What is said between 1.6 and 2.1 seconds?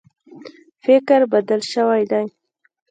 شوی